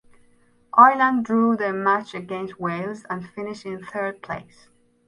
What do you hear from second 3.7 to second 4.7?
third place.